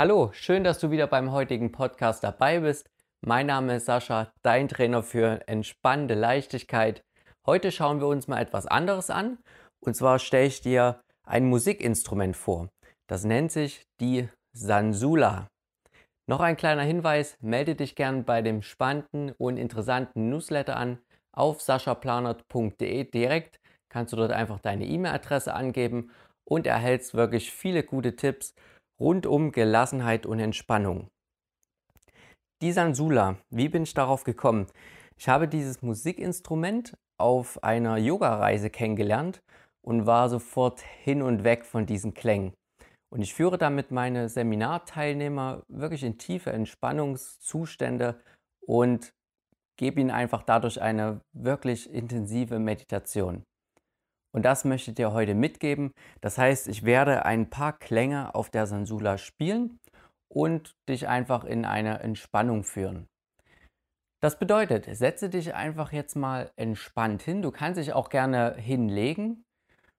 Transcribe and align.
Hallo, 0.00 0.30
schön, 0.32 0.62
dass 0.62 0.78
du 0.78 0.92
wieder 0.92 1.08
beim 1.08 1.32
heutigen 1.32 1.72
Podcast 1.72 2.22
dabei 2.22 2.60
bist. 2.60 2.88
Mein 3.26 3.46
Name 3.46 3.74
ist 3.74 3.86
Sascha, 3.86 4.30
dein 4.42 4.68
Trainer 4.68 5.02
für 5.02 5.40
entspannende 5.48 6.14
Leichtigkeit. 6.14 7.02
Heute 7.44 7.72
schauen 7.72 7.98
wir 7.98 8.06
uns 8.06 8.28
mal 8.28 8.40
etwas 8.40 8.68
anderes 8.68 9.10
an. 9.10 9.38
Und 9.84 9.96
zwar 9.96 10.20
stelle 10.20 10.46
ich 10.46 10.60
dir 10.60 11.00
ein 11.26 11.46
Musikinstrument 11.46 12.36
vor. 12.36 12.68
Das 13.08 13.24
nennt 13.24 13.50
sich 13.50 13.82
die 14.00 14.28
Sansula. 14.52 15.48
Noch 16.28 16.38
ein 16.38 16.56
kleiner 16.56 16.84
Hinweis, 16.84 17.36
melde 17.40 17.74
dich 17.74 17.96
gern 17.96 18.22
bei 18.22 18.40
dem 18.40 18.62
spannenden 18.62 19.32
und 19.36 19.56
interessanten 19.56 20.28
Newsletter 20.28 20.76
an 20.76 21.00
auf 21.32 21.60
saschaplanert.de 21.60 23.02
direkt. 23.10 23.58
Kannst 23.88 24.12
du 24.12 24.16
dort 24.16 24.30
einfach 24.30 24.60
deine 24.60 24.86
E-Mail-Adresse 24.86 25.54
angeben 25.54 26.12
und 26.44 26.68
erhältst 26.68 27.14
wirklich 27.14 27.50
viele 27.50 27.82
gute 27.82 28.14
Tipps 28.14 28.54
rund 29.00 29.26
um 29.26 29.52
Gelassenheit 29.52 30.26
und 30.26 30.40
Entspannung. 30.40 31.08
Die 32.60 32.72
Sansula, 32.72 33.36
wie 33.50 33.68
bin 33.68 33.84
ich 33.84 33.94
darauf 33.94 34.24
gekommen? 34.24 34.66
Ich 35.16 35.28
habe 35.28 35.48
dieses 35.48 35.82
Musikinstrument 35.82 36.96
auf 37.18 37.62
einer 37.62 37.96
Yoga-Reise 37.96 38.70
kennengelernt 38.70 39.42
und 39.82 40.06
war 40.06 40.28
sofort 40.28 40.80
hin 40.80 41.22
und 41.22 41.44
weg 41.44 41.64
von 41.64 41.86
diesen 41.86 42.14
Klängen. 42.14 42.52
Und 43.10 43.22
ich 43.22 43.34
führe 43.34 43.58
damit 43.58 43.90
meine 43.90 44.28
Seminarteilnehmer 44.28 45.62
wirklich 45.68 46.04
in 46.04 46.18
tiefe 46.18 46.52
Entspannungszustände 46.52 48.20
und 48.66 49.12
gebe 49.78 50.00
ihnen 50.00 50.10
einfach 50.10 50.42
dadurch 50.42 50.80
eine 50.82 51.20
wirklich 51.32 51.90
intensive 51.90 52.58
Meditation. 52.58 53.44
Und 54.38 54.44
das 54.44 54.64
möchte 54.64 54.92
ich 54.92 54.94
dir 54.94 55.12
heute 55.12 55.34
mitgeben. 55.34 55.90
Das 56.20 56.38
heißt, 56.38 56.68
ich 56.68 56.84
werde 56.84 57.24
ein 57.24 57.50
paar 57.50 57.76
Klänge 57.76 58.36
auf 58.36 58.50
der 58.50 58.68
Sansula 58.68 59.18
spielen 59.18 59.80
und 60.28 60.76
dich 60.88 61.08
einfach 61.08 61.42
in 61.42 61.64
eine 61.64 61.98
Entspannung 61.98 62.62
führen. 62.62 63.08
Das 64.22 64.38
bedeutet, 64.38 64.86
setze 64.96 65.28
dich 65.28 65.56
einfach 65.56 65.90
jetzt 65.90 66.14
mal 66.14 66.52
entspannt 66.54 67.22
hin. 67.22 67.42
Du 67.42 67.50
kannst 67.50 67.80
dich 67.80 67.94
auch 67.94 68.10
gerne 68.10 68.54
hinlegen, 68.54 69.42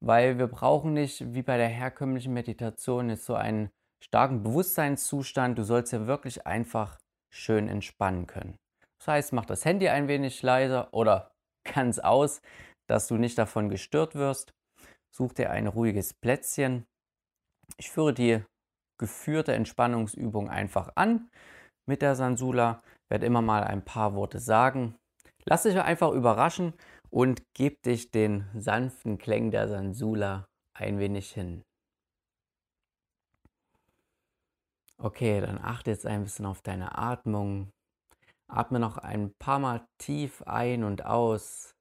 weil 0.00 0.38
wir 0.38 0.46
brauchen 0.46 0.94
nicht 0.94 1.34
wie 1.34 1.42
bei 1.42 1.58
der 1.58 1.68
herkömmlichen 1.68 2.32
Meditation 2.32 3.10
jetzt 3.10 3.26
so 3.26 3.34
einen 3.34 3.68
starken 4.02 4.42
Bewusstseinszustand. 4.42 5.58
Du 5.58 5.62
sollst 5.62 5.92
ja 5.92 6.06
wirklich 6.06 6.46
einfach 6.46 6.98
schön 7.30 7.68
entspannen 7.68 8.26
können. 8.26 8.56
Das 8.98 9.08
heißt, 9.08 9.34
mach 9.34 9.44
das 9.44 9.66
Handy 9.66 9.90
ein 9.90 10.08
wenig 10.08 10.42
leiser 10.42 10.88
oder 10.94 11.34
ganz 11.74 11.98
aus, 11.98 12.40
dass 12.92 13.08
du 13.08 13.16
nicht 13.16 13.38
davon 13.38 13.70
gestört 13.70 14.14
wirst. 14.14 14.52
Such 15.16 15.32
dir 15.32 15.50
ein 15.50 15.66
ruhiges 15.66 16.12
Plätzchen. 16.12 16.84
Ich 17.78 17.90
führe 17.90 18.12
die 18.12 18.44
geführte 19.00 19.54
Entspannungsübung 19.54 20.50
einfach 20.50 20.92
an 20.94 21.30
mit 21.88 22.02
der 22.02 22.16
Sansula, 22.16 22.82
werde 23.10 23.24
immer 23.24 23.40
mal 23.40 23.64
ein 23.64 23.82
paar 23.82 24.14
Worte 24.14 24.40
sagen. 24.40 24.94
Lass 25.46 25.62
dich 25.62 25.80
einfach 25.80 26.12
überraschen 26.12 26.74
und 27.08 27.42
gib 27.54 27.82
dich 27.82 28.10
den 28.10 28.46
sanften 28.54 29.16
Klängen 29.16 29.50
der 29.50 29.68
Sansula 29.68 30.44
ein 30.74 30.98
wenig 30.98 31.32
hin. 31.32 31.62
Okay, 34.98 35.40
dann 35.40 35.58
achte 35.58 35.90
jetzt 35.90 36.04
ein 36.04 36.24
bisschen 36.24 36.44
auf 36.44 36.60
deine 36.60 36.98
Atmung. 36.98 37.70
Atme 38.48 38.78
noch 38.78 38.98
ein 38.98 39.32
paar 39.38 39.58
Mal 39.58 39.86
tief 39.98 40.42
ein 40.42 40.84
und 40.84 41.06
aus. 41.06 41.74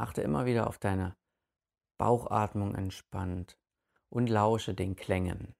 Achte 0.00 0.22
immer 0.22 0.46
wieder 0.46 0.66
auf 0.66 0.78
deine 0.78 1.16
Bauchatmung 1.98 2.74
entspannt 2.74 3.58
und 4.08 4.28
lausche 4.28 4.74
den 4.74 4.96
Klängen. 4.96 5.54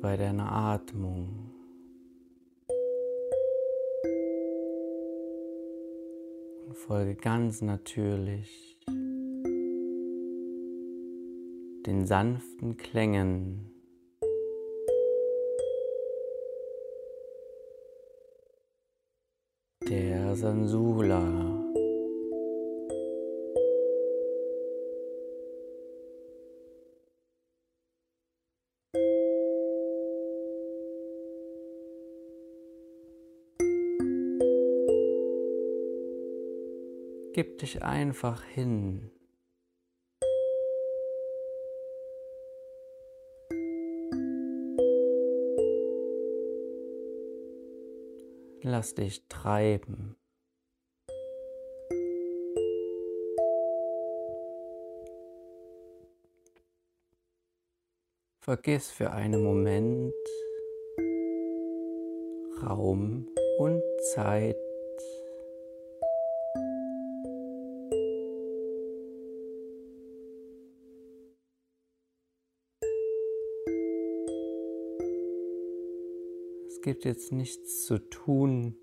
Bei 0.00 0.16
deiner 0.16 0.50
Atmung. 0.50 1.50
Und 6.66 6.76
folge 6.76 7.14
ganz 7.16 7.60
natürlich 7.60 8.78
den 11.86 12.06
sanften 12.06 12.76
Klängen 12.76 13.70
der 19.88 20.36
Sansula. 20.36 21.49
Gib 37.32 37.58
dich 37.58 37.82
einfach 37.82 38.42
hin. 38.42 39.12
Lass 48.62 48.94
dich 48.94 49.26
treiben. 49.28 50.16
Vergiss 58.40 58.90
für 58.90 59.12
einen 59.12 59.44
Moment 59.44 60.12
Raum 62.62 63.28
und 63.58 63.82
Zeit. 64.12 64.56
Es 76.80 76.84
gibt 76.84 77.04
jetzt 77.04 77.30
nichts 77.30 77.84
zu 77.84 77.98
tun. 77.98 78.74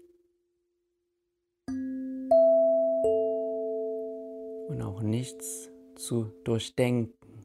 Und 4.68 4.78
und 4.78 4.84
auch 4.84 5.02
nichts 5.02 5.72
zu 5.96 6.26
durchdenken. 6.44 7.44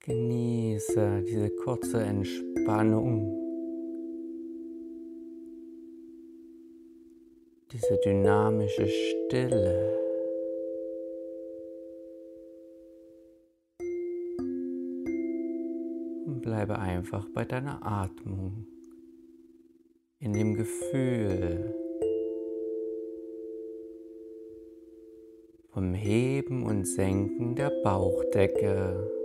Genieße 0.00 1.22
diese 1.22 1.48
kurze 1.56 2.02
Entspannung, 2.02 3.32
diese 7.72 7.96
dynamische 8.04 8.86
Stille. 8.86 10.03
Und 16.24 16.40
bleibe 16.40 16.78
einfach 16.78 17.26
bei 17.34 17.44
deiner 17.44 17.84
Atmung, 17.84 18.66
in 20.18 20.32
dem 20.32 20.54
Gefühl 20.54 21.74
vom 25.74 25.92
Heben 25.92 26.64
und 26.64 26.86
Senken 26.86 27.56
der 27.56 27.70
Bauchdecke. 27.82 29.23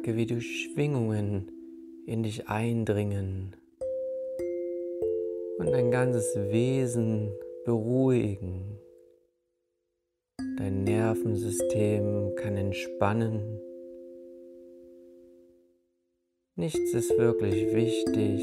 Merke, 0.00 0.16
wie 0.16 0.24
die 0.24 0.40
Schwingungen 0.40 1.52
in 2.06 2.22
dich 2.22 2.48
eindringen 2.48 3.54
und 5.58 5.70
dein 5.70 5.90
ganzes 5.90 6.34
Wesen 6.36 7.30
beruhigen. 7.66 8.78
Dein 10.56 10.84
Nervensystem 10.84 12.34
kann 12.36 12.56
entspannen. 12.56 13.60
Nichts 16.56 16.94
ist 16.94 17.18
wirklich 17.18 17.74
wichtig. 17.74 18.40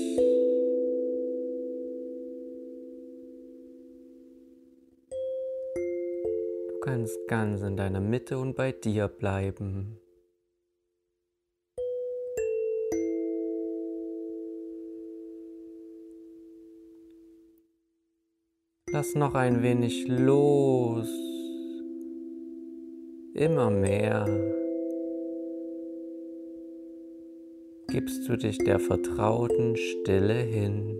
Du 6.69 6.79
kannst 6.81 7.17
ganz 7.27 7.61
in 7.63 7.77
deiner 7.77 8.01
Mitte 8.01 8.37
und 8.37 8.55
bei 8.55 8.71
dir 8.71 9.07
bleiben. 9.07 9.99
Lass 18.89 19.15
noch 19.15 19.35
ein 19.35 19.63
wenig 19.63 20.07
los. 20.07 21.09
Immer 23.33 23.69
mehr. 23.69 24.25
Gibst 27.89 28.29
du 28.29 28.37
dich 28.37 28.57
der 28.59 28.79
vertrauten 28.79 29.75
Stille 29.75 30.35
hin. 30.35 30.96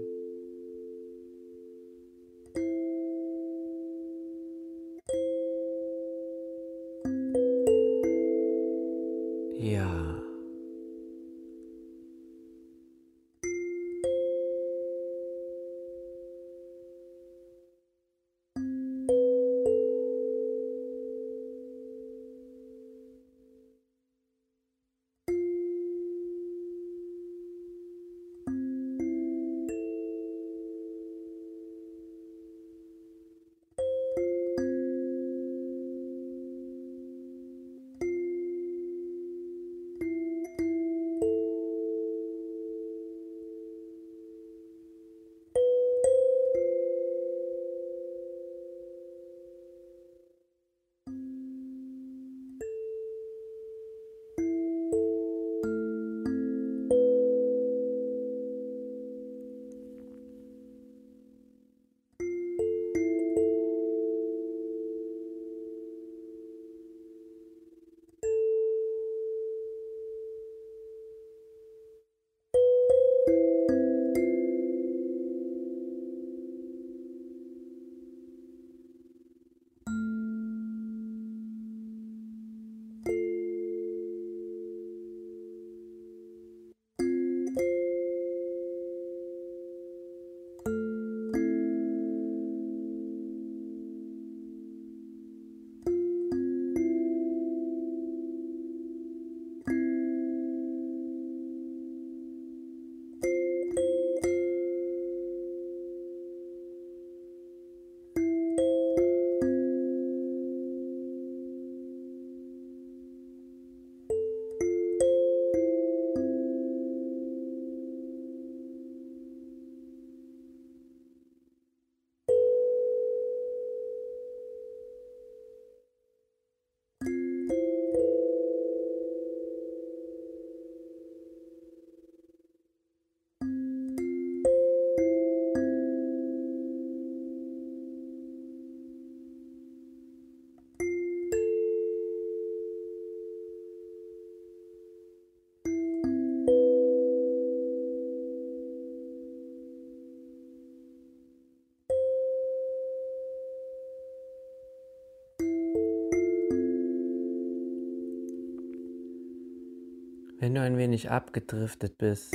Wenn 160.48 160.56
du 160.56 160.62
ein 160.62 160.78
wenig 160.78 161.10
abgedriftet 161.10 161.98
bist, 161.98 162.34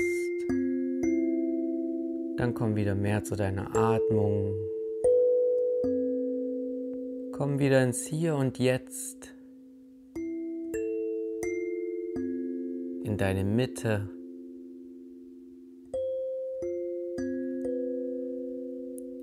dann 2.37 2.53
komm 2.53 2.77
wieder 2.77 2.95
mehr 2.95 3.25
zu 3.25 3.37
deiner 3.37 3.75
Atmung. 3.75 4.55
Komm 7.33 7.59
wieder 7.59 7.83
ins 7.83 8.05
Hier 8.05 8.35
und 8.35 8.59
Jetzt. 8.59 9.35
In 13.03 13.17
deine 13.17 13.45
Mitte. 13.45 14.11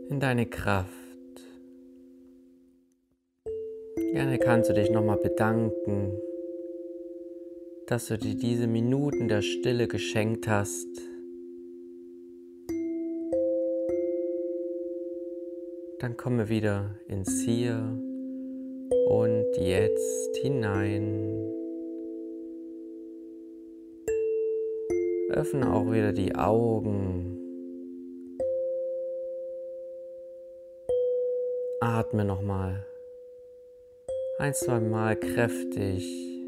In 0.10 0.20
deine 0.20 0.48
Kraft. 0.48 0.90
Gerne 4.14 4.40
kannst 4.40 4.72
du 4.72 4.74
dich 4.74 4.90
nochmal 4.90 5.18
bedanken, 5.18 6.20
dass 7.90 8.06
du 8.06 8.20
dir 8.20 8.36
diese 8.36 8.68
Minuten 8.68 9.28
der 9.28 9.42
Stille 9.42 9.88
geschenkt 9.88 10.48
hast. 10.48 10.88
Dann 15.98 16.16
komme 16.16 16.50
wieder 16.50 16.96
ins 17.08 17.42
Hier 17.42 18.00
und 19.08 19.46
Jetzt 19.58 20.38
hinein. 20.44 21.52
Öffne 25.32 25.74
auch 25.74 25.92
wieder 25.92 26.14
die 26.14 26.36
Augen. 26.36 27.38
Atme 31.82 32.24
nochmal 32.24 32.86
ein, 34.38 34.54
zwei 34.54 34.80
Mal 34.80 35.16
kräftig. 35.16 36.39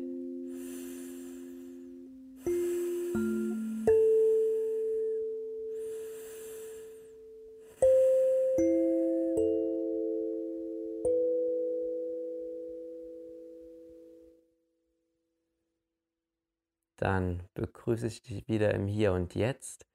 Dann 17.21 17.47
begrüße 17.53 18.07
ich 18.07 18.23
dich 18.23 18.47
wieder 18.47 18.73
im 18.73 18.87
Hier 18.87 19.13
und 19.13 19.35
Jetzt. 19.35 19.85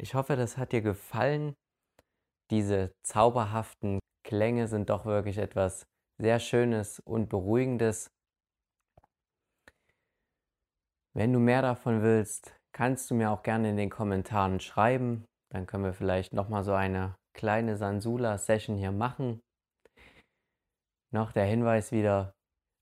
Ich 0.00 0.14
hoffe, 0.14 0.36
das 0.36 0.56
hat 0.56 0.70
dir 0.70 0.80
gefallen. 0.80 1.56
Diese 2.52 2.92
zauberhaften 3.02 3.98
Klänge 4.24 4.68
sind 4.68 4.90
doch 4.90 5.06
wirklich 5.06 5.38
etwas 5.38 5.86
sehr 6.20 6.38
Schönes 6.38 7.00
und 7.00 7.28
Beruhigendes. 7.28 8.12
Wenn 11.16 11.32
du 11.32 11.40
mehr 11.40 11.62
davon 11.62 12.02
willst, 12.02 12.54
kannst 12.72 13.10
du 13.10 13.16
mir 13.16 13.32
auch 13.32 13.42
gerne 13.42 13.70
in 13.70 13.76
den 13.76 13.90
Kommentaren 13.90 14.60
schreiben. 14.60 15.24
Dann 15.52 15.66
können 15.66 15.82
wir 15.82 15.94
vielleicht 15.94 16.32
nochmal 16.32 16.62
so 16.62 16.74
eine 16.74 17.16
kleine 17.34 17.76
Sansula-Session 17.76 18.76
hier 18.76 18.92
machen. 18.92 19.40
Noch 21.12 21.32
der 21.32 21.46
Hinweis 21.46 21.90
wieder 21.90 22.30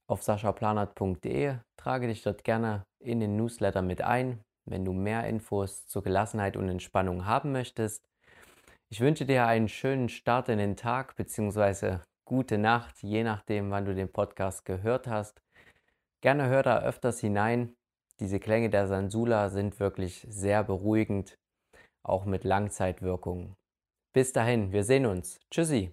auf 0.07 0.21
saschaplanert.de. 0.21 1.57
Trage 1.77 2.07
dich 2.07 2.21
dort 2.21 2.43
gerne 2.43 2.83
in 2.99 3.19
den 3.19 3.35
Newsletter 3.35 3.81
mit 3.81 4.01
ein, 4.01 4.41
wenn 4.65 4.85
du 4.85 4.93
mehr 4.93 5.27
Infos 5.27 5.87
zur 5.87 6.03
Gelassenheit 6.03 6.57
und 6.57 6.69
Entspannung 6.69 7.25
haben 7.25 7.51
möchtest. 7.51 8.05
Ich 8.91 9.01
wünsche 9.01 9.25
dir 9.25 9.45
einen 9.45 9.69
schönen 9.69 10.09
Start 10.09 10.49
in 10.49 10.57
den 10.57 10.75
Tag 10.75 11.15
bzw 11.15 11.99
gute 12.29 12.59
Nacht, 12.59 13.01
je 13.01 13.23
nachdem, 13.23 13.71
wann 13.71 13.85
du 13.85 13.95
den 13.95 14.11
Podcast 14.11 14.63
gehört 14.63 15.07
hast. 15.07 15.41
Gerne 16.21 16.47
hör 16.47 16.61
da 16.61 16.83
öfters 16.83 17.19
hinein. 17.19 17.73
Diese 18.19 18.39
Klänge 18.39 18.69
der 18.69 18.87
Sansula 18.87 19.49
sind 19.49 19.79
wirklich 19.79 20.27
sehr 20.29 20.63
beruhigend, 20.63 21.39
auch 22.05 22.25
mit 22.25 22.43
Langzeitwirkungen. 22.43 23.55
Bis 24.13 24.31
dahin, 24.31 24.71
wir 24.71 24.83
sehen 24.83 25.07
uns. 25.07 25.39
Tschüssi. 25.49 25.91